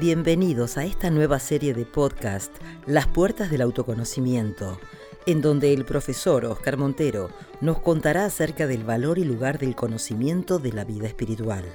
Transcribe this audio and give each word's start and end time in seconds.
Bienvenidos 0.00 0.78
a 0.78 0.86
esta 0.86 1.10
nueva 1.10 1.38
serie 1.38 1.74
de 1.74 1.84
podcast, 1.84 2.56
Las 2.86 3.06
Puertas 3.06 3.50
del 3.50 3.60
Autoconocimiento, 3.60 4.80
en 5.26 5.42
donde 5.42 5.74
el 5.74 5.84
profesor 5.84 6.46
Oscar 6.46 6.78
Montero 6.78 7.28
nos 7.60 7.80
contará 7.80 8.24
acerca 8.24 8.66
del 8.66 8.82
valor 8.82 9.18
y 9.18 9.24
lugar 9.24 9.58
del 9.58 9.76
conocimiento 9.76 10.58
de 10.58 10.72
la 10.72 10.84
vida 10.84 11.06
espiritual. 11.06 11.66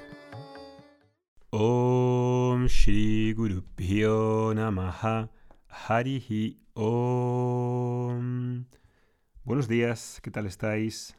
Om 1.52 2.66
Shri 2.66 3.34
Guru 3.34 3.64
Namaha 4.56 5.30
Harihi 5.70 6.58
Om. 6.74 8.66
Buenos 9.44 9.68
días, 9.68 10.20
¿qué 10.24 10.32
tal 10.32 10.48
estáis? 10.48 11.16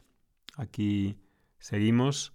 Aquí 0.57 1.15
seguimos 1.57 2.33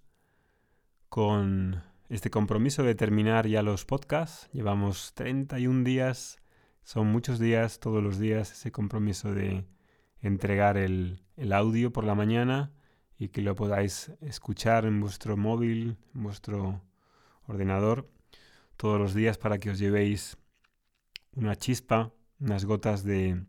con 1.11 1.92
este 2.12 2.29
compromiso 2.29 2.83
de 2.83 2.95
terminar 2.95 3.47
ya 3.48 3.62
los 3.62 3.87
podcasts. 3.87 4.51
Llevamos 4.53 5.15
31 5.15 5.83
días, 5.83 6.37
son 6.84 7.07
muchos 7.07 7.39
días, 7.39 7.80
todos 7.80 8.03
los 8.03 8.19
días, 8.19 8.53
ese 8.53 8.70
compromiso 8.70 9.33
de 9.33 9.65
entregar 10.20 10.77
el, 10.77 11.25
audio 11.53 11.91
por 11.91 12.05
la 12.05 12.15
mañana 12.15 12.70
y 13.17 13.29
que 13.29 13.41
lo 13.41 13.55
podáis 13.55 14.12
escuchar 14.20 14.84
en 14.84 15.01
vuestro 15.01 15.39
móvil, 15.39 15.97
en 16.15 16.23
vuestro 16.23 16.83
ordenador, 17.47 18.11
todos 18.77 19.01
los 19.01 19.15
días 19.15 19.39
para 19.39 19.56
que 19.59 19.70
os 19.70 19.79
llevéis 19.79 20.37
una 21.34 21.56
chispa, 21.56 22.12
unas 22.39 22.67
gotas 22.67 23.05
de 23.05 23.42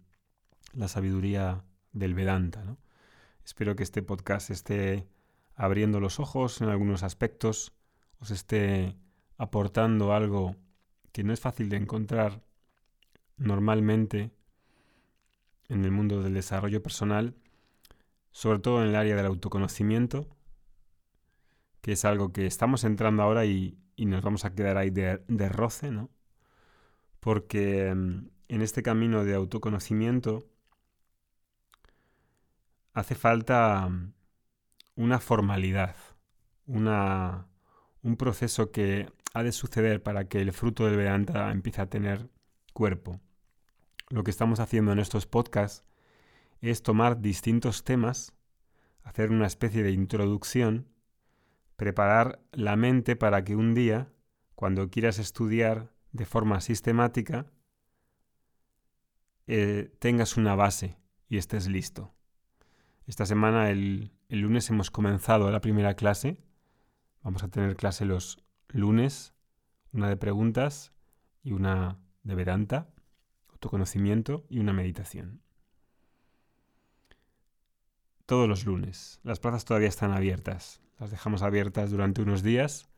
la 0.71 0.87
sabiduría 0.87 1.65
del 1.91 2.13
Vedanta. 2.13 2.77
Espero 3.43 3.75
que 3.75 3.83
este 3.83 4.03
podcast 4.03 4.51
esté 4.51 5.05
abriendo 5.53 5.99
los 5.99 6.21
ojos 6.21 6.61
en 6.61 6.69
algunos 6.69 7.03
aspectos 7.03 7.73
os 8.23 8.31
esté 8.31 8.95
aportando 9.37 10.13
algo 10.13 10.55
que 11.11 11.25
no 11.25 11.33
es 11.33 11.41
fácil 11.41 11.67
de 11.67 11.75
encontrar 11.75 12.41
normalmente 13.35 14.31
en 15.67 15.83
el 15.83 15.91
mundo 15.91 16.23
del 16.23 16.33
desarrollo 16.33 16.81
personal, 16.81 17.35
sobre 18.31 18.59
todo 18.59 18.81
en 18.81 18.89
el 18.89 18.95
área 18.95 19.17
del 19.17 19.25
autoconocimiento, 19.25 20.29
que 21.81 21.91
es 21.91 22.05
algo 22.05 22.31
que 22.31 22.45
estamos 22.45 22.85
entrando 22.85 23.23
ahora 23.23 23.45
y, 23.45 23.77
nos 23.97 24.21
vamos 24.21 24.45
a 24.45 24.55
quedar 24.55 24.77
ahí 24.77 24.89
de, 24.89 25.21
de 25.27 25.49
roce, 25.49 25.91
¿no? 25.91 26.09
Porque 27.19 27.93
mm, 27.93 28.27
en 28.47 28.61
este 28.61 28.83
camino 28.83 29.25
de 29.25 29.35
autoconocimiento 29.35 30.47
hace 32.93 33.15
falta 33.15 33.87
mm, 33.89 34.13
una 34.95 35.19
formalidad, 35.19 35.95
una 36.65 37.47
un 38.03 38.17
proceso 38.17 38.71
que 38.71 39.11
ha 39.33 39.43
de 39.43 39.51
suceder 39.51 40.03
para 40.03 40.25
que 40.27 40.41
el 40.41 40.51
fruto 40.51 40.85
del 40.85 40.97
Vedanta 40.97 41.51
empiece 41.51 41.81
a 41.81 41.89
tener 41.89 42.29
cuerpo. 42.73 43.19
Lo 44.09 44.23
que 44.23 44.31
estamos 44.31 44.59
haciendo 44.59 44.91
en 44.91 44.99
estos 44.99 45.25
podcasts 45.25 45.83
es 46.61 46.83
tomar 46.83 47.21
distintos 47.21 47.83
temas, 47.83 48.33
hacer 49.03 49.31
una 49.31 49.47
especie 49.47 49.83
de 49.83 49.91
introducción, 49.91 50.87
preparar 51.77 52.39
la 52.51 52.75
mente 52.75 53.15
para 53.15 53.43
que 53.43 53.55
un 53.55 53.73
día, 53.73 54.09
cuando 54.55 54.89
quieras 54.89 55.17
estudiar 55.17 55.91
de 56.11 56.25
forma 56.25 56.61
sistemática, 56.61 57.47
eh, 59.47 59.91
tengas 59.99 60.37
una 60.37 60.55
base 60.55 60.97
y 61.27 61.37
estés 61.37 61.67
listo. 61.67 62.13
Esta 63.07 63.25
semana, 63.25 63.69
el 63.69 64.11
lunes, 64.29 64.69
hemos 64.69 64.91
comenzado 64.91 65.51
la 65.51 65.59
primera 65.59 65.95
clase 65.95 66.37
Vamos 67.23 67.41
a 67.43 67.47
tener 67.47 67.77
clase 67.77 68.03
los 68.03 68.43
lunes, 68.67 69.33
una 69.93 70.09
de 70.09 70.17
preguntas 70.17 70.91
y 71.41 71.53
una 71.53 71.97
de 72.23 72.35
Vedanta, 72.35 72.89
autoconocimiento 73.49 74.45
y 74.49 74.59
una 74.59 74.73
meditación. 74.73 75.41
Todos 78.25 78.49
los 78.49 78.65
lunes. 78.65 79.21
Las 79.23 79.39
plazas 79.39 79.63
todavía 79.63 79.87
están 79.87 80.11
abiertas. 80.11 80.81
Las 80.99 81.11
dejamos 81.11 81.43
abiertas 81.43 81.91
durante 81.91 82.21
unos 82.21 82.43
días 82.43 82.89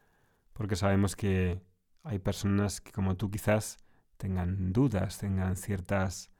porque 0.53 0.75
sabemos 0.75 1.15
que 1.15 1.61
hay 2.03 2.17
personas 2.17 2.81
que 2.81 2.91
como 2.91 3.15
tú 3.17 3.29
quizás 3.29 3.77
tengan 4.17 4.73
dudas, 4.73 5.19
tengan 5.19 5.55
ciertas 5.55 6.31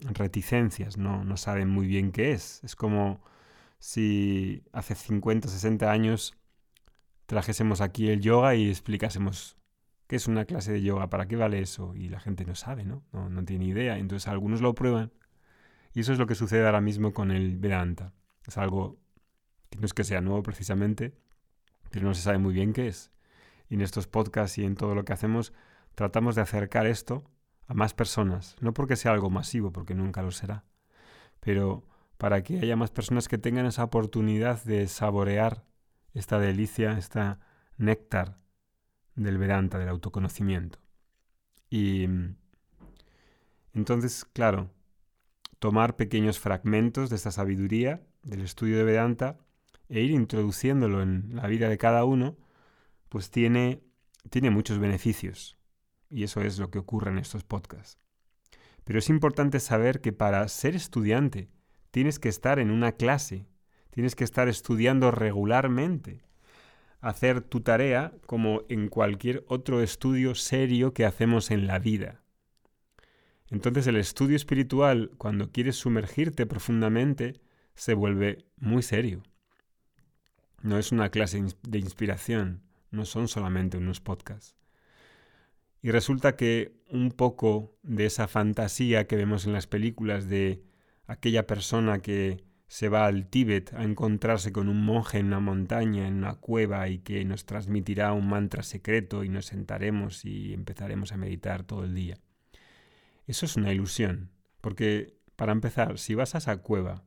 reticencias, 0.00 0.96
no, 0.96 1.24
no 1.24 1.36
saben 1.36 1.68
muy 1.68 1.86
bien 1.86 2.10
qué 2.10 2.32
es. 2.32 2.62
Es 2.64 2.74
como 2.74 3.20
si 3.78 4.62
hace 4.72 4.94
50, 4.94 5.48
60 5.48 5.90
años 5.90 6.36
trajésemos 7.26 7.80
aquí 7.80 8.08
el 8.08 8.20
yoga 8.20 8.54
y 8.54 8.68
explicásemos 8.68 9.56
qué 10.06 10.16
es 10.16 10.28
una 10.28 10.44
clase 10.44 10.72
de 10.72 10.82
yoga, 10.82 11.10
para 11.10 11.26
qué 11.26 11.36
vale 11.36 11.60
eso, 11.60 11.94
y 11.94 12.08
la 12.08 12.20
gente 12.20 12.44
no 12.44 12.54
sabe, 12.54 12.84
¿no? 12.84 13.02
No, 13.12 13.44
tiene 13.44 13.66
idea. 13.66 13.98
Entonces 13.98 14.28
algunos 14.28 14.60
lo 14.60 14.74
prueban. 14.74 15.12
Y 15.92 16.00
eso 16.00 16.12
es 16.12 16.18
lo 16.18 16.26
que 16.26 16.34
sucede 16.34 16.64
ahora 16.66 16.80
mismo 16.80 17.12
con 17.12 17.30
el 17.30 17.56
Vedanta. 17.56 18.12
Es 18.46 18.58
algo 18.58 18.98
que 19.70 19.78
no 19.78 19.86
es 19.86 19.94
que 19.94 20.04
sea 20.04 20.20
nuevo 20.20 20.42
precisamente, 20.42 21.14
pero 21.90 22.06
no 22.06 22.14
se 22.14 22.22
sabe 22.22 22.38
muy 22.38 22.54
bien 22.54 22.72
qué 22.72 22.88
es. 22.88 23.10
Y 23.68 23.74
en 23.74 23.80
estos 23.80 24.06
podcasts 24.06 24.58
y 24.58 24.64
en 24.64 24.76
todo 24.76 24.94
lo 24.94 25.04
que 25.04 25.12
hacemos, 25.12 25.52
tratamos 25.94 26.36
de 26.36 26.42
acercar 26.42 26.86
esto 26.86 27.24
a 27.66 27.74
más 27.74 27.94
personas. 27.94 28.56
No 28.60 28.72
porque 28.74 28.96
sea 28.96 29.12
algo 29.12 29.30
masivo, 29.30 29.72
porque 29.72 29.94
nunca 29.94 30.22
lo 30.22 30.30
será, 30.30 30.64
pero 31.40 31.84
para 32.18 32.42
que 32.42 32.60
haya 32.60 32.76
más 32.76 32.90
personas 32.90 33.28
que 33.28 33.38
tengan 33.38 33.66
esa 33.66 33.84
oportunidad 33.84 34.62
de 34.64 34.86
saborear 34.86 35.64
esta 36.16 36.38
delicia, 36.38 36.96
esta 36.98 37.40
néctar 37.76 38.38
del 39.14 39.38
Vedanta, 39.38 39.78
del 39.78 39.88
autoconocimiento. 39.88 40.78
Y 41.68 42.06
entonces, 43.74 44.24
claro, 44.24 44.70
tomar 45.58 45.96
pequeños 45.96 46.38
fragmentos 46.38 47.10
de 47.10 47.16
esta 47.16 47.30
sabiduría, 47.30 48.02
del 48.22 48.40
estudio 48.40 48.78
de 48.78 48.84
Vedanta, 48.84 49.38
e 49.88 50.00
ir 50.00 50.10
introduciéndolo 50.10 51.02
en 51.02 51.36
la 51.36 51.46
vida 51.46 51.68
de 51.68 51.78
cada 51.78 52.04
uno, 52.04 52.36
pues 53.08 53.30
tiene, 53.30 53.82
tiene 54.30 54.50
muchos 54.50 54.78
beneficios. 54.78 55.58
Y 56.08 56.24
eso 56.24 56.40
es 56.40 56.58
lo 56.58 56.70
que 56.70 56.78
ocurre 56.78 57.10
en 57.10 57.18
estos 57.18 57.44
podcasts. 57.44 57.98
Pero 58.84 58.98
es 58.98 59.10
importante 59.10 59.60
saber 59.60 60.00
que 60.00 60.12
para 60.12 60.46
ser 60.48 60.74
estudiante 60.76 61.50
tienes 61.90 62.18
que 62.18 62.28
estar 62.28 62.58
en 62.58 62.70
una 62.70 62.92
clase, 62.92 63.46
Tienes 63.96 64.14
que 64.14 64.24
estar 64.24 64.46
estudiando 64.46 65.10
regularmente. 65.10 66.20
Hacer 67.00 67.40
tu 67.40 67.62
tarea 67.62 68.12
como 68.26 68.60
en 68.68 68.88
cualquier 68.88 69.42
otro 69.48 69.80
estudio 69.80 70.34
serio 70.34 70.92
que 70.92 71.06
hacemos 71.06 71.50
en 71.50 71.66
la 71.66 71.78
vida. 71.78 72.20
Entonces 73.48 73.86
el 73.86 73.96
estudio 73.96 74.36
espiritual, 74.36 75.12
cuando 75.16 75.50
quieres 75.50 75.76
sumergirte 75.76 76.44
profundamente, 76.44 77.40
se 77.74 77.94
vuelve 77.94 78.44
muy 78.58 78.82
serio. 78.82 79.22
No 80.60 80.76
es 80.76 80.92
una 80.92 81.08
clase 81.08 81.42
de 81.66 81.78
inspiración, 81.78 82.60
no 82.90 83.06
son 83.06 83.28
solamente 83.28 83.78
unos 83.78 84.02
podcasts. 84.02 84.56
Y 85.80 85.90
resulta 85.90 86.36
que 86.36 86.76
un 86.90 87.12
poco 87.12 87.74
de 87.82 88.04
esa 88.04 88.28
fantasía 88.28 89.06
que 89.06 89.16
vemos 89.16 89.46
en 89.46 89.54
las 89.54 89.66
películas 89.66 90.28
de 90.28 90.62
aquella 91.06 91.46
persona 91.46 92.00
que 92.00 92.44
se 92.68 92.88
va 92.88 93.06
al 93.06 93.28
Tíbet 93.28 93.72
a 93.74 93.84
encontrarse 93.84 94.52
con 94.52 94.68
un 94.68 94.84
monje 94.84 95.18
en 95.18 95.26
una 95.26 95.40
montaña, 95.40 96.08
en 96.08 96.14
una 96.14 96.34
cueva, 96.34 96.88
y 96.88 96.98
que 96.98 97.24
nos 97.24 97.46
transmitirá 97.46 98.12
un 98.12 98.28
mantra 98.28 98.62
secreto 98.62 99.24
y 99.24 99.28
nos 99.28 99.46
sentaremos 99.46 100.24
y 100.24 100.52
empezaremos 100.52 101.12
a 101.12 101.16
meditar 101.16 101.62
todo 101.62 101.84
el 101.84 101.94
día. 101.94 102.18
Eso 103.26 103.46
es 103.46 103.56
una 103.56 103.72
ilusión, 103.72 104.30
porque, 104.60 105.16
para 105.36 105.52
empezar, 105.52 105.98
si 105.98 106.14
vas 106.14 106.34
a 106.34 106.38
esa 106.38 106.58
cueva 106.58 107.04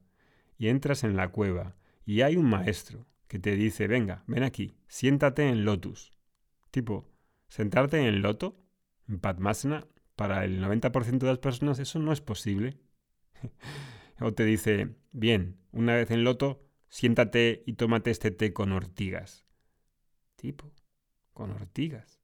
y 0.57 0.67
entras 0.67 1.03
en 1.03 1.15
la 1.15 1.29
cueva 1.29 1.75
y 2.05 2.21
hay 2.21 2.35
un 2.35 2.45
maestro 2.45 3.05
que 3.27 3.39
te 3.39 3.55
dice, 3.55 3.87
venga, 3.87 4.23
ven 4.27 4.43
aquí, 4.43 4.75
siéntate 4.87 5.47
en 5.47 5.65
lotus. 5.65 6.13
Tipo, 6.71 7.07
sentarte 7.47 8.07
en 8.07 8.21
loto, 8.21 8.59
en 9.07 9.19
Padmasana, 9.19 9.87
para 10.15 10.43
el 10.45 10.61
90% 10.61 11.19
de 11.19 11.27
las 11.27 11.37
personas 11.39 11.79
eso 11.79 11.99
no 11.99 12.11
es 12.11 12.21
posible. 12.21 12.77
O 14.19 14.33
te 14.33 14.45
dice, 14.45 14.95
bien, 15.11 15.57
una 15.71 15.95
vez 15.95 16.11
en 16.11 16.23
loto, 16.23 16.61
siéntate 16.89 17.63
y 17.65 17.73
tómate 17.73 18.11
este 18.11 18.31
té 18.31 18.53
con 18.53 18.71
ortigas. 18.71 19.45
Tipo, 20.35 20.71
con 21.33 21.51
ortigas. 21.51 22.19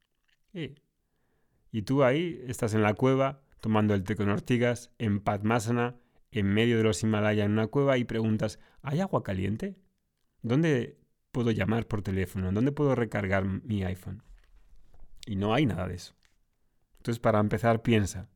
Y 0.52 1.82
tú 1.82 2.04
ahí 2.04 2.42
estás 2.46 2.74
en 2.74 2.82
la 2.82 2.94
cueva 2.94 3.42
tomando 3.60 3.94
el 3.94 4.04
té 4.04 4.14
con 4.14 4.28
ortigas, 4.28 4.90
en 4.98 5.20
Padmasana, 5.20 5.96
en 6.30 6.46
medio 6.46 6.76
de 6.76 6.84
los 6.84 7.02
Himalayas 7.02 7.46
en 7.46 7.52
una 7.52 7.66
cueva 7.66 7.98
y 7.98 8.04
preguntas, 8.04 8.58
¿hay 8.82 9.00
agua 9.00 9.22
caliente? 9.22 9.76
¿Dónde 10.42 10.98
puedo 11.32 11.50
llamar 11.50 11.86
por 11.86 12.02
teléfono? 12.02 12.52
¿Dónde 12.52 12.72
puedo 12.72 12.94
recargar 12.94 13.44
mi 13.44 13.82
iPhone? 13.84 14.22
Y 15.26 15.36
no 15.36 15.54
hay 15.54 15.66
nada 15.66 15.88
de 15.88 15.94
eso. 15.94 16.14
Entonces, 16.98 17.18
para 17.18 17.40
empezar, 17.40 17.82
piensa, 17.82 18.28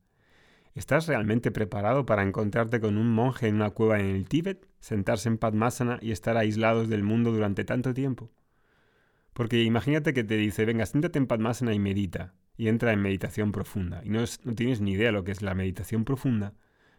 ¿Estás 0.73 1.07
realmente 1.07 1.51
preparado 1.51 2.05
para 2.05 2.23
encontrarte 2.23 2.79
con 2.79 2.97
un 2.97 3.09
monje 3.09 3.47
en 3.47 3.55
una 3.55 3.71
cueva 3.71 3.99
en 3.99 4.07
el 4.07 4.27
Tíbet, 4.27 4.67
sentarse 4.79 5.27
en 5.27 5.37
Padmasana 5.37 5.99
y 6.01 6.11
estar 6.11 6.37
aislados 6.37 6.87
del 6.87 7.03
mundo 7.03 7.31
durante 7.31 7.65
tanto 7.65 7.93
tiempo? 7.93 8.31
Porque 9.33 9.63
imagínate 9.63 10.13
que 10.13 10.23
te 10.23 10.37
dice, 10.37 10.65
venga, 10.65 10.85
siéntate 10.85 11.19
en 11.19 11.27
Padmasana 11.27 11.73
y 11.73 11.79
medita. 11.79 12.33
y 12.57 12.67
entra 12.67 12.93
en 12.93 13.01
meditación 13.01 13.51
profunda. 13.51 14.01
Y 14.03 14.09
no, 14.09 14.19
no 14.43 14.53
tienes 14.53 14.81
ni 14.81 14.91
idea 14.91 15.07
de 15.07 15.13
lo 15.13 15.23
que 15.23 15.31
es 15.31 15.41
la 15.41 15.55
meditación 15.55 16.05
profunda, 16.05 16.53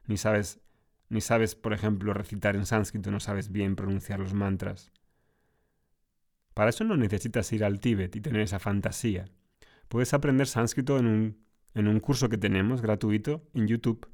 ni 0.07 0.17
sabes, 0.17 0.61
ni 1.09 1.21
sabes, 1.21 1.55
por 1.55 1.73
ejemplo, 1.73 2.13
recitar 2.15 2.57
en 2.57 2.67
sánscrito, 2.67 3.11
no 3.11 3.21
sabes 3.21 3.53
bien 3.53 3.77
pronunciar 3.77 4.19
los 4.19 4.35
mantras. 4.35 4.91
Para 6.55 6.71
eso 6.71 6.85
no 6.85 6.97
necesitas 6.97 7.53
ir 7.53 7.65
al 7.65 7.81
Tíbet 7.81 8.17
y 8.17 8.21
tener 8.21 8.43
esa 8.43 8.59
fantasía. 8.59 9.27
Puedes 9.89 10.15
aprender 10.15 10.47
sánscrito 10.49 10.99
en 10.99 11.07
un, 11.07 11.43
en 11.75 11.89
un 11.89 12.01
curso 12.01 12.29
que 12.29 12.39
tenemos 12.39 12.83
gratuito 12.83 13.49
en 13.55 13.67
YouTube. 13.67 14.09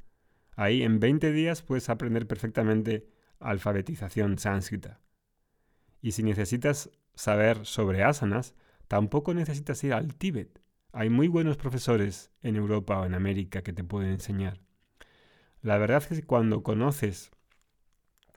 Ahí 0.56 0.82
en 0.82 1.00
20 1.00 1.32
días 1.32 1.62
puedes 1.62 1.88
aprender 1.88 2.26
perfectamente 2.26 3.08
alfabetización 3.40 4.38
sánscrita. 4.38 5.00
Y 6.00 6.12
si 6.12 6.22
necesitas 6.22 6.90
saber 7.14 7.66
sobre 7.66 8.04
asanas, 8.04 8.54
tampoco 8.86 9.34
necesitas 9.34 9.82
ir 9.84 9.92
al 9.92 10.14
Tíbet. 10.14 10.60
Hay 10.92 11.10
muy 11.10 11.28
buenos 11.28 11.56
profesores 11.56 12.32
en 12.42 12.56
Europa 12.56 13.00
o 13.00 13.04
en 13.04 13.14
América 13.14 13.62
que 13.62 13.72
te 13.72 13.84
pueden 13.84 14.10
enseñar. 14.10 14.60
La 15.60 15.76
verdad 15.78 16.02
es 16.02 16.20
que 16.20 16.26
cuando 16.26 16.62
conoces, 16.62 17.30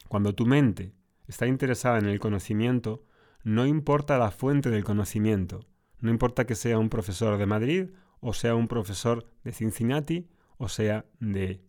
cuando 0.08 0.34
tu 0.34 0.46
mente 0.46 0.94
está 1.28 1.48
interesada 1.48 2.00
en 2.00 2.08
el 2.08 2.20
conocimiento, 2.20 3.06
no 3.44 3.66
importa 3.66 4.18
la 4.18 4.32
fuente 4.32 4.70
del 4.70 4.84
conocimiento, 4.84 5.66
no 6.00 6.10
importa 6.10 6.46
que 6.46 6.56
sea 6.56 6.80
un 6.80 6.90
profesor 6.90 7.38
de 7.38 7.46
Madrid 7.46 7.90
o 8.22 8.34
sea 8.34 8.56
un 8.56 8.68
profesor 8.68 9.28
de 9.44 9.52
Cincinnati 9.52 10.30
o 10.58 10.70
sea 10.70 11.06
de 11.20 11.62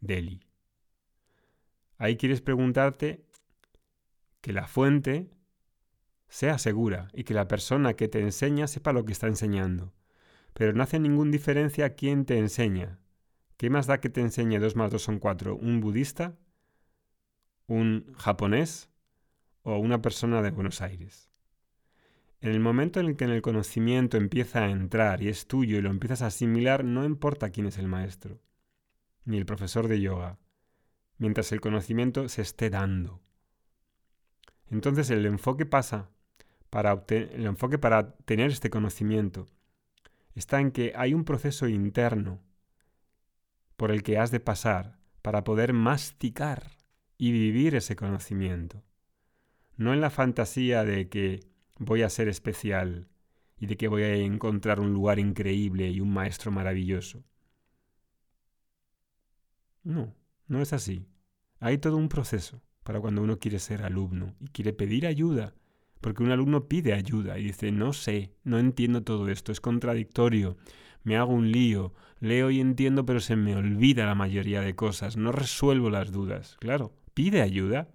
Delhi. 0.00 0.40
Ahí 1.98 2.16
quieres 2.16 2.40
preguntarte 2.40 3.26
que 4.40 4.52
la 4.52 4.68
fuente 4.68 5.28
sea 6.28 6.58
segura 6.58 7.08
y 7.12 7.24
que 7.24 7.34
la 7.34 7.48
persona 7.48 7.94
que 7.94 8.08
te 8.08 8.20
enseña 8.20 8.68
sepa 8.68 8.92
lo 8.92 9.04
que 9.04 9.12
está 9.12 9.26
enseñando. 9.26 9.92
Pero 10.54 10.72
no 10.72 10.82
hace 10.82 11.00
ninguna 11.00 11.32
diferencia 11.32 11.94
quién 11.94 12.24
te 12.24 12.38
enseña. 12.38 13.00
¿Qué 13.56 13.70
más 13.70 13.86
da 13.86 14.00
que 14.00 14.08
te 14.08 14.20
enseñe 14.20 14.58
2 14.60 14.76
más 14.76 14.92
2 14.92 15.02
son 15.02 15.18
4? 15.18 15.56
¿Un 15.56 15.80
budista? 15.80 16.38
¿Un 17.66 18.14
japonés? 18.16 18.88
¿O 19.62 19.78
una 19.78 20.00
persona 20.00 20.42
de 20.42 20.52
Buenos 20.52 20.80
Aires? 20.80 21.28
En 22.40 22.52
el 22.52 22.60
momento 22.60 23.00
en 23.00 23.06
el 23.06 23.16
que 23.16 23.24
el 23.24 23.42
conocimiento 23.42 24.16
empieza 24.16 24.64
a 24.64 24.70
entrar 24.70 25.22
y 25.22 25.28
es 25.28 25.46
tuyo 25.46 25.78
y 25.78 25.82
lo 25.82 25.90
empiezas 25.90 26.22
a 26.22 26.26
asimilar, 26.26 26.84
no 26.84 27.04
importa 27.04 27.50
quién 27.50 27.66
es 27.66 27.78
el 27.78 27.88
maestro, 27.88 28.40
ni 29.24 29.38
el 29.38 29.46
profesor 29.46 29.88
de 29.88 30.00
yoga, 30.00 30.38
mientras 31.18 31.50
el 31.52 31.60
conocimiento 31.60 32.28
se 32.28 32.42
esté 32.42 32.70
dando. 32.70 33.20
Entonces 34.70 35.10
el 35.10 35.26
enfoque 35.26 35.66
pasa 35.66 36.10
para 36.70 37.04
el 37.08 37.46
enfoque 37.46 37.78
para 37.78 38.12
tener 38.18 38.50
este 38.50 38.70
conocimiento 38.70 39.46
está 40.38 40.60
en 40.60 40.70
que 40.70 40.92
hay 40.94 41.14
un 41.14 41.24
proceso 41.24 41.68
interno 41.68 42.40
por 43.76 43.90
el 43.90 44.02
que 44.02 44.18
has 44.18 44.30
de 44.30 44.40
pasar 44.40 44.98
para 45.22 45.44
poder 45.44 45.72
masticar 45.72 46.76
y 47.16 47.32
vivir 47.32 47.74
ese 47.74 47.96
conocimiento. 47.96 48.82
No 49.76 49.92
en 49.92 50.00
la 50.00 50.10
fantasía 50.10 50.84
de 50.84 51.08
que 51.08 51.40
voy 51.78 52.02
a 52.02 52.10
ser 52.10 52.28
especial 52.28 53.08
y 53.58 53.66
de 53.66 53.76
que 53.76 53.88
voy 53.88 54.02
a 54.02 54.14
encontrar 54.16 54.80
un 54.80 54.92
lugar 54.92 55.18
increíble 55.18 55.88
y 55.90 56.00
un 56.00 56.12
maestro 56.12 56.50
maravilloso. 56.50 57.24
No, 59.82 60.14
no 60.46 60.62
es 60.62 60.72
así. 60.72 61.06
Hay 61.60 61.78
todo 61.78 61.96
un 61.96 62.08
proceso 62.08 62.62
para 62.84 63.00
cuando 63.00 63.22
uno 63.22 63.38
quiere 63.38 63.58
ser 63.58 63.82
alumno 63.82 64.34
y 64.40 64.48
quiere 64.48 64.72
pedir 64.72 65.06
ayuda 65.06 65.54
porque 66.00 66.22
un 66.22 66.30
alumno 66.30 66.68
pide 66.68 66.92
ayuda 66.92 67.38
y 67.38 67.44
dice, 67.44 67.72
no 67.72 67.92
sé, 67.92 68.32
no 68.44 68.58
entiendo 68.58 69.02
todo 69.02 69.28
esto, 69.28 69.52
es 69.52 69.60
contradictorio, 69.60 70.56
me 71.02 71.16
hago 71.16 71.32
un 71.32 71.50
lío, 71.50 71.92
leo 72.20 72.50
y 72.50 72.60
entiendo, 72.60 73.04
pero 73.04 73.20
se 73.20 73.36
me 73.36 73.56
olvida 73.56 74.06
la 74.06 74.14
mayoría 74.14 74.60
de 74.60 74.74
cosas, 74.74 75.16
no 75.16 75.32
resuelvo 75.32 75.90
las 75.90 76.12
dudas. 76.12 76.56
Claro, 76.60 76.92
pide 77.14 77.42
ayuda. 77.42 77.88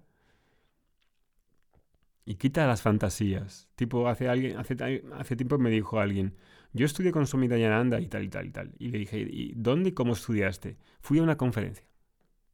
Y 2.24 2.36
quita 2.36 2.66
las 2.66 2.82
fantasías. 2.82 3.68
Tipo, 3.74 4.08
hace, 4.08 4.28
alguien, 4.28 4.56
hace, 4.56 4.76
hace 5.14 5.36
tiempo 5.36 5.58
me 5.58 5.70
dijo 5.70 6.00
alguien, 6.00 6.34
yo 6.72 6.86
estudié 6.86 7.12
con 7.12 7.26
Sumi 7.26 7.48
Dayananda 7.48 8.00
y 8.00 8.08
tal 8.08 8.24
y 8.24 8.28
tal 8.28 8.46
y 8.46 8.50
tal. 8.50 8.74
Y 8.78 8.88
le 8.88 8.98
dije, 8.98 9.18
¿y 9.18 9.52
dónde 9.56 9.90
y 9.90 9.92
cómo 9.92 10.14
estudiaste? 10.14 10.76
Fui 11.00 11.18
a 11.18 11.22
una 11.22 11.36
conferencia. 11.36 11.86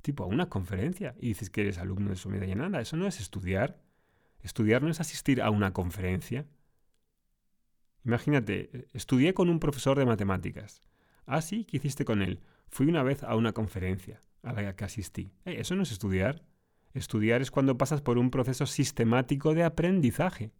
Tipo, 0.03 0.25
a 0.25 0.27
una 0.27 0.49
conferencia. 0.49 1.15
Y 1.19 1.29
dices 1.29 1.51
que 1.51 1.63
eres 1.63 1.79
alumno 1.79 2.11
de 2.11 2.17
Sumi 2.17 2.39
Dayananda. 2.39 2.81
Eso 2.81 2.97
no 2.97 3.07
es 3.07 3.21
estudiar. 3.21 3.81
Estudiar 4.43 4.83
no 4.83 4.91
es 4.91 5.01
asistir 5.01 5.41
a 5.41 5.51
una 5.51 5.73
conferencia. 5.73 6.47
Imagínate, 8.05 8.89
estudié 8.93 9.35
con 9.35 9.49
un 9.49 9.61
profesor 9.61 9.99
de 9.99 10.07
matemáticas. 10.07 10.83
Ah, 11.27 11.43
sí, 11.43 11.65
¿qué 11.65 11.77
hiciste 11.77 12.05
con 12.05 12.23
él? 12.23 12.41
Fui 12.69 12.87
una 12.87 13.03
vez 13.03 13.23
a 13.23 13.37
una 13.37 13.53
conferencia 13.53 14.23
a 14.43 14.53
la 14.53 14.75
que 14.75 14.85
asistí. 14.85 15.33
Eh, 15.45 15.57
eso 15.61 15.77
no 15.77 15.83
es 15.83 15.93
estudiar. 15.93 16.43
Estudiar 16.93 17.41
es 17.41 17.51
cuando 17.51 17.79
pasas 17.79 18.01
por 18.03 18.19
un 18.19 18.31
proceso 18.31 18.67
sistemático 18.67 19.55
de 19.55 19.65
aprendizaje. 19.65 20.53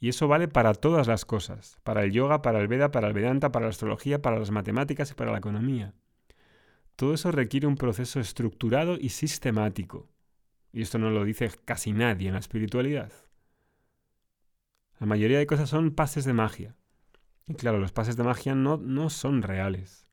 Y 0.00 0.10
eso 0.10 0.28
vale 0.28 0.48
para 0.48 0.74
todas 0.74 1.06
las 1.06 1.24
cosas, 1.24 1.78
para 1.82 2.04
el 2.04 2.12
yoga, 2.12 2.42
para 2.42 2.60
el 2.60 2.68
Veda, 2.68 2.90
para 2.90 3.08
el 3.08 3.14
Vedanta, 3.14 3.52
para 3.52 3.66
la 3.66 3.70
astrología, 3.70 4.20
para 4.20 4.38
las 4.38 4.50
matemáticas 4.50 5.10
y 5.10 5.14
para 5.14 5.32
la 5.32 5.38
economía. 5.38 5.94
Todo 6.96 7.14
eso 7.14 7.32
requiere 7.32 7.66
un 7.66 7.76
proceso 7.76 8.20
estructurado 8.20 8.96
y 9.00 9.08
sistemático. 9.08 10.08
Y 10.72 10.82
esto 10.82 10.98
no 10.98 11.10
lo 11.10 11.24
dice 11.24 11.50
casi 11.64 11.92
nadie 11.92 12.28
en 12.28 12.34
la 12.34 12.40
espiritualidad. 12.40 13.12
La 15.00 15.06
mayoría 15.06 15.38
de 15.38 15.46
cosas 15.46 15.70
son 15.70 15.92
pases 15.92 16.24
de 16.24 16.32
magia. 16.32 16.76
Y 17.46 17.54
claro, 17.54 17.78
los 17.78 17.92
pases 17.92 18.16
de 18.16 18.24
magia 18.24 18.54
no, 18.54 18.76
no 18.76 19.10
son 19.10 19.42
reales. 19.42 20.03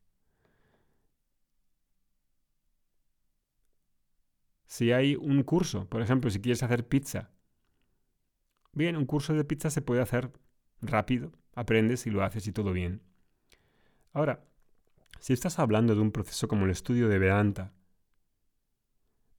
Si 4.72 4.90
hay 4.90 5.16
un 5.16 5.42
curso, 5.42 5.86
por 5.86 6.00
ejemplo, 6.00 6.30
si 6.30 6.40
quieres 6.40 6.62
hacer 6.62 6.88
pizza, 6.88 7.28
bien, 8.72 8.96
un 8.96 9.04
curso 9.04 9.34
de 9.34 9.44
pizza 9.44 9.68
se 9.68 9.82
puede 9.82 10.00
hacer 10.00 10.32
rápido, 10.80 11.30
aprendes 11.54 12.06
y 12.06 12.10
lo 12.10 12.24
haces 12.24 12.46
y 12.46 12.52
todo 12.52 12.72
bien. 12.72 13.02
Ahora, 14.14 14.46
si 15.20 15.34
estás 15.34 15.58
hablando 15.58 15.94
de 15.94 16.00
un 16.00 16.10
proceso 16.10 16.48
como 16.48 16.64
el 16.64 16.70
estudio 16.70 17.10
de 17.10 17.18
Vedanta, 17.18 17.74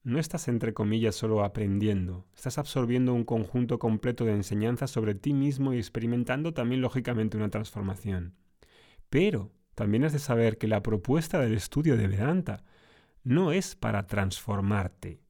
no 0.04 0.20
estás 0.20 0.48
entre 0.50 0.76
comillas 0.76 1.16
solo 1.16 1.44
aprendiendo, 1.44 2.28
estás 2.36 2.60
absorbiendo 2.60 3.12
un 3.16 3.24
conjunto 3.24 3.80
completo 3.80 4.26
de 4.26 4.34
enseñanzas 4.34 4.92
sobre 4.92 5.16
ti 5.16 5.34
mismo 5.34 5.74
y 5.74 5.80
experimentando 5.80 6.54
también 6.54 6.82
lógicamente 6.82 7.38
una 7.38 7.50
transformación. 7.50 8.36
Pero 9.10 9.52
también 9.74 10.04
has 10.04 10.14
de 10.14 10.20
saber 10.20 10.60
que 10.60 10.68
la 10.68 10.84
propuesta 10.84 11.40
del 11.40 11.56
estudio 11.56 11.98
de 11.98 12.08
Vedanta 12.08 12.64
no 13.24 13.52
es 13.52 13.76
para 13.76 14.06
transformarte. 14.06 15.23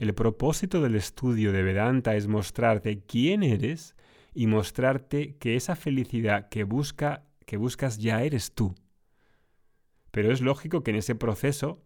El 0.00 0.14
propósito 0.14 0.80
del 0.80 0.94
estudio 0.96 1.52
de 1.52 1.62
Vedanta 1.62 2.16
es 2.16 2.26
mostrarte 2.26 3.02
quién 3.02 3.42
eres 3.42 3.94
y 4.32 4.46
mostrarte 4.46 5.36
que 5.36 5.56
esa 5.56 5.76
felicidad 5.76 6.48
que, 6.48 6.64
busca, 6.64 7.26
que 7.44 7.58
buscas 7.58 7.98
ya 7.98 8.22
eres 8.22 8.54
tú. 8.54 8.74
Pero 10.10 10.32
es 10.32 10.40
lógico 10.40 10.82
que 10.82 10.92
en 10.92 10.96
ese 10.96 11.16
proceso 11.16 11.84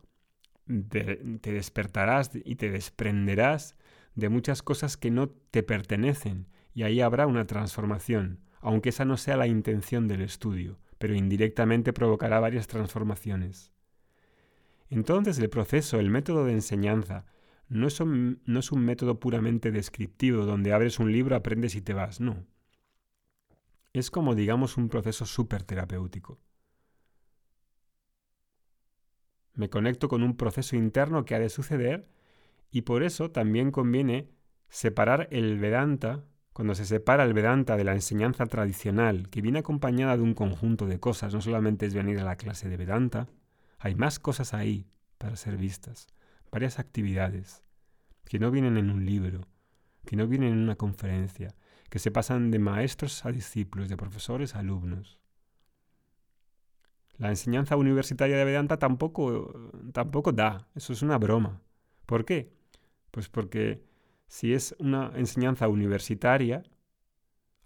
te 0.92 1.40
despertarás 1.42 2.30
y 2.44 2.54
te 2.54 2.70
desprenderás 2.70 3.74
de 4.14 4.28
muchas 4.28 4.62
cosas 4.62 4.96
que 4.96 5.10
no 5.10 5.30
te 5.50 5.64
pertenecen 5.64 6.46
y 6.72 6.84
ahí 6.84 7.00
habrá 7.00 7.26
una 7.26 7.48
transformación, 7.48 8.38
aunque 8.60 8.90
esa 8.90 9.04
no 9.04 9.16
sea 9.16 9.36
la 9.36 9.48
intención 9.48 10.06
del 10.06 10.20
estudio, 10.20 10.78
pero 10.98 11.16
indirectamente 11.16 11.92
provocará 11.92 12.38
varias 12.38 12.68
transformaciones. 12.68 13.72
Entonces 14.88 15.36
el 15.40 15.50
proceso, 15.50 15.98
el 15.98 16.10
método 16.10 16.44
de 16.44 16.52
enseñanza, 16.52 17.26
no 17.74 17.88
es, 17.88 18.00
un, 18.00 18.84
método 18.84 19.18
puramente 19.18 19.72
descriptivo 19.72 20.46
donde 20.46 20.72
abres 20.72 21.00
un 21.00 21.10
libro, 21.10 21.34
aprendes 21.34 21.74
y 21.74 21.80
te 21.80 21.92
vas, 21.92 22.20
no. 22.20 22.46
Es 23.92 24.12
como 24.12 24.36
digamos 24.36 24.76
un 24.76 24.88
proceso 24.88 25.26
súper 25.26 25.64
terapéutico. 25.64 26.38
Me 29.54 29.70
conecto 29.70 30.08
con 30.08 30.22
un 30.22 30.36
proceso 30.36 30.76
interno 30.76 31.24
que 31.24 31.34
ha 31.34 31.40
de 31.40 31.48
suceder 31.48 32.08
y 32.70 32.82
por 32.82 33.02
eso 33.02 33.32
también 33.32 33.72
conviene 33.72 34.30
separar 34.68 35.26
el 35.32 35.58
Vedanta, 35.58 36.24
cuando 36.52 36.76
se 36.76 36.84
separa 36.84 37.24
el 37.24 37.34
Vedanta 37.34 37.76
de 37.76 37.82
la 37.82 37.94
enseñanza 37.94 38.46
tradicional, 38.46 39.28
que 39.30 39.42
viene 39.42 39.58
acompañada 39.58 40.16
de 40.16 40.22
un 40.22 40.34
conjunto 40.34 40.86
de 40.86 41.00
cosas, 41.00 41.34
no 41.34 41.40
solamente 41.40 41.86
es 41.86 41.94
venir 41.94 42.20
a 42.20 42.24
la 42.24 42.36
clase 42.36 42.68
de 42.68 42.76
Vedanta, 42.76 43.26
hay 43.78 43.96
más 43.96 44.20
cosas 44.20 44.54
ahí 44.54 44.86
para 45.18 45.34
ser 45.34 45.56
vistas, 45.56 46.06
varias 46.52 46.78
actividades, 46.78 47.63
que 48.24 48.38
no 48.38 48.50
vienen 48.50 48.76
en 48.76 48.90
un 48.90 49.04
libro, 49.06 49.40
que 50.06 50.16
no 50.16 50.26
vienen 50.26 50.52
en 50.52 50.58
una 50.58 50.76
conferencia, 50.76 51.54
que 51.90 51.98
se 51.98 52.10
pasan 52.10 52.50
de 52.50 52.58
maestros 52.58 53.24
a 53.24 53.32
discípulos, 53.32 53.88
de 53.88 53.96
profesores 53.96 54.54
a 54.54 54.60
alumnos. 54.60 55.18
La 57.16 57.28
enseñanza 57.28 57.76
universitaria 57.76 58.36
de 58.36 58.44
Vedanta 58.44 58.78
tampoco, 58.78 59.52
tampoco 59.92 60.32
da, 60.32 60.68
eso 60.74 60.92
es 60.92 61.02
una 61.02 61.18
broma. 61.18 61.60
¿Por 62.06 62.24
qué? 62.24 62.52
Pues 63.10 63.28
porque 63.28 63.84
si 64.26 64.52
es 64.54 64.74
una 64.80 65.12
enseñanza 65.14 65.68
universitaria, 65.68 66.64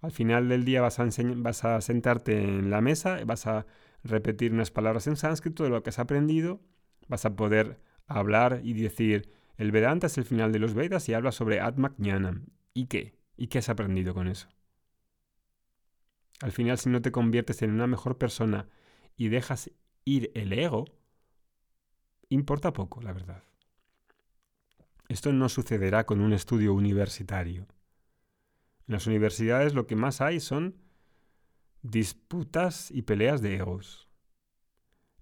Al 0.01 0.13
final 0.13 0.49
del 0.49 0.65
día 0.65 0.81
vas 0.81 0.99
a, 1.01 1.09
vas 1.37 1.65
a 1.65 1.81
sentarte 1.81 2.43
en 2.43 2.71
la 2.71 2.81
mesa, 2.81 3.19
vas 3.25 3.47
a 3.47 3.67
repetir 4.05 4.53
unas 4.53 4.71
palabras 4.71 5.07
en 5.07 5.17
sánscrito 5.17 5.65
de 5.65 5.71
lo 5.71 5.83
que 5.83 5.91
has 5.91 5.99
aprendido, 5.99 6.61
vas 7.09 7.25
a 7.25 7.35
poder 7.37 7.81
hablar 8.07 8.61
y 8.63 8.75
decir, 8.75 9.33
el 9.59 9.73
Vedanta 9.73 10.07
es 10.07 10.17
el 10.19 10.25
final 10.25 10.53
de 10.53 10.61
los 10.61 10.75
Vedas 10.75 11.09
y 11.09 11.15
habla 11.15 11.33
sobre 11.33 11.61
Atma. 11.61 11.95
¿Y 12.75 12.87
qué? 12.87 13.19
¿Y 13.37 13.49
qué 13.49 13.59
has 13.59 13.69
aprendido 13.69 14.15
con 14.15 14.29
eso? 14.29 14.49
Al 16.41 16.53
final, 16.53 16.79
si 16.79 16.89
no 16.89 17.03
te 17.03 17.11
conviertes 17.11 17.63
en 17.63 17.73
una 17.73 17.89
mejor 17.89 18.19
persona 18.19 18.69
y 19.17 19.29
dejas 19.29 19.73
ir 20.05 20.31
el 20.35 20.53
ego, 20.53 20.85
importa 22.29 22.73
poco, 22.73 23.03
la 23.03 23.13
verdad. 23.13 23.43
Esto 25.09 25.33
no 25.33 25.49
sucederá 25.49 26.07
con 26.07 26.21
un 26.21 26.33
estudio 26.33 26.73
universitario. 26.73 27.67
En 28.87 28.95
las 28.95 29.09
universidades 29.09 29.75
lo 29.75 29.89
que 29.89 29.97
más 29.97 30.21
hay 30.21 30.39
son 30.39 30.77
disputas 31.83 32.93
y 32.93 33.03
peleas 33.03 33.43
de 33.43 33.57
egos. 33.57 34.09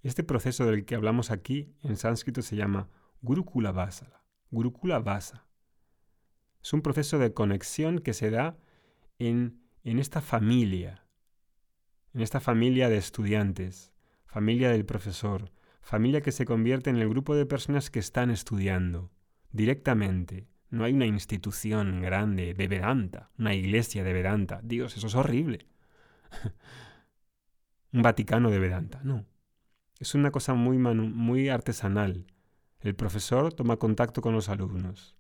Este 0.03 0.23
proceso 0.23 0.67
del 0.67 0.85
que 0.85 0.95
hablamos 0.95 1.31
aquí 1.31 1.75
en 1.83 1.97
sánscrito 1.97 2.43
se 2.43 2.57
llama 2.57 2.91
Gurukula 3.23 3.73
Vasala. 3.73 4.26
Gurukula 4.51 4.99
Vasa. 4.99 5.47
Es 6.63 6.73
un 6.73 6.83
proceso 6.83 7.19
de 7.19 7.33
conexión 7.33 8.01
que 8.01 8.13
se 8.13 8.31
da 8.31 8.57
en, 9.19 9.61
en 9.85 9.99
esta 9.99 10.21
familia, 10.21 11.07
en 12.13 12.23
esta 12.23 12.41
familia 12.41 12.89
de 12.89 12.97
estudiantes, 12.97 13.93
familia 14.27 14.71
del 14.71 14.85
profesor, 14.85 15.53
familia 15.81 16.21
que 16.21 16.33
se 16.33 16.45
convierte 16.45 16.91
en 16.91 16.97
el 16.97 17.09
grupo 17.09 17.35
de 17.35 17.47
personas 17.47 17.91
que 17.91 18.01
están 18.01 18.31
estudiando 18.31 19.13
directamente. 19.53 20.49
No 20.69 20.85
hay 20.85 20.93
una 20.93 21.07
institución 21.07 22.03
grande 22.03 22.55
de 22.55 22.69
Vedanta, 22.69 23.31
una 23.39 23.55
iglesia 23.55 24.03
de 24.03 24.13
Vedanta. 24.13 24.61
Dios, 24.65 24.97
eso 24.97 25.07
es 25.07 25.15
horrible. 25.15 25.69
un 27.93 28.03
Vaticano 28.03 28.51
de 28.51 28.59
Vedanta, 28.59 29.01
no. 29.05 29.25
Es 29.99 30.15
una 30.15 30.31
cosa 30.31 30.55
muy, 30.55 30.77
muy 30.79 31.49
artesanal. 31.49 32.27
El 32.81 32.95
profesor 32.95 33.53
toma 33.53 33.79
contacto 33.79 34.21
con 34.21 34.35
los 34.35 34.49
alumnos. 34.49 35.17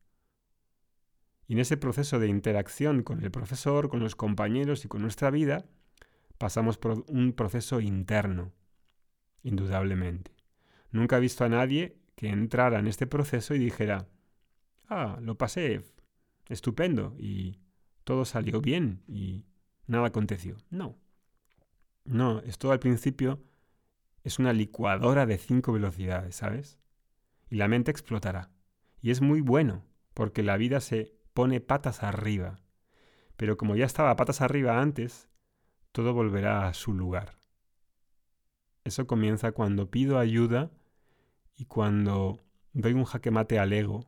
Y 1.48 1.54
en 1.54 1.60
ese 1.60 1.76
proceso 1.76 2.18
de 2.18 2.28
interacción 2.28 3.02
con 3.02 3.22
el 3.22 3.30
profesor, 3.30 3.88
con 3.88 4.00
los 4.00 4.16
compañeros 4.16 4.84
y 4.84 4.88
con 4.88 5.02
nuestra 5.02 5.30
vida, 5.30 5.64
pasamos 6.38 6.76
por 6.76 7.04
un 7.08 7.32
proceso 7.32 7.80
interno, 7.80 8.52
indudablemente. 9.42 10.32
Nunca 10.90 11.16
he 11.16 11.20
visto 11.20 11.44
a 11.44 11.48
nadie 11.48 11.98
que 12.14 12.28
entrara 12.28 12.78
en 12.78 12.86
este 12.86 13.06
proceso 13.06 13.54
y 13.54 13.58
dijera, 13.58 14.08
ah, 14.88 15.18
lo 15.20 15.36
pasé 15.36 15.84
estupendo 16.48 17.14
y 17.18 17.60
todo 18.04 18.24
salió 18.24 18.60
bien 18.60 19.02
y 19.06 19.44
nada 19.86 20.08
aconteció. 20.08 20.56
No. 20.70 20.96
No, 22.04 22.40
esto 22.40 22.70
al 22.70 22.78
principio 22.78 23.42
es 24.22 24.38
una 24.38 24.52
licuadora 24.52 25.26
de 25.26 25.38
cinco 25.38 25.72
velocidades, 25.72 26.36
¿sabes? 26.36 26.78
Y 27.48 27.56
la 27.56 27.68
mente 27.68 27.90
explotará. 27.90 28.50
Y 29.00 29.10
es 29.10 29.20
muy 29.20 29.40
bueno, 29.40 29.84
porque 30.14 30.42
la 30.42 30.56
vida 30.56 30.80
se 30.80 31.14
pone 31.34 31.60
patas 31.60 32.02
arriba. 32.02 32.58
Pero 33.36 33.56
como 33.56 33.76
ya 33.76 33.84
estaba 33.84 34.16
patas 34.16 34.40
arriba 34.40 34.80
antes, 34.80 35.28
todo 35.92 36.14
volverá 36.14 36.66
a 36.66 36.74
su 36.74 36.92
lugar. 36.92 37.38
Eso 38.84 39.06
comienza 39.06 39.52
cuando 39.52 39.90
pido 39.90 40.18
ayuda 40.18 40.70
y 41.56 41.66
cuando 41.66 42.44
doy 42.72 42.92
un 42.92 43.04
jaque 43.04 43.30
mate 43.30 43.58
al 43.58 43.72
ego 43.72 44.06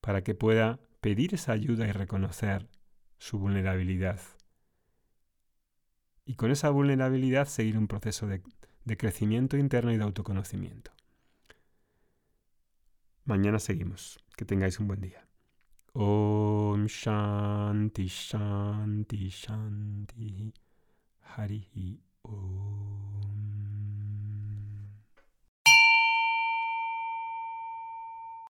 para 0.00 0.22
que 0.22 0.34
pueda 0.34 0.80
pedir 1.00 1.34
esa 1.34 1.52
ayuda 1.52 1.86
y 1.86 1.92
reconocer 1.92 2.68
su 3.18 3.38
vulnerabilidad. 3.38 4.20
Y 6.24 6.34
con 6.34 6.50
esa 6.50 6.70
vulnerabilidad 6.70 7.46
seguir 7.46 7.78
un 7.78 7.88
proceso 7.88 8.26
de, 8.26 8.42
de 8.84 8.96
crecimiento 8.96 9.56
interno 9.56 9.92
y 9.92 9.96
de 9.96 10.04
autoconocimiento. 10.04 10.92
Mañana 13.24 13.58
seguimos. 13.58 14.18
Que 14.36 14.44
tengáis 14.44 14.80
un 14.80 14.88
buen 14.88 15.00
día. 15.00 15.26
Om 15.94 16.86
Shanti 16.86 18.06
Shanti 18.06 19.28
Shanti 19.28 20.52
Hari 21.20 22.00
Om. 22.22 23.11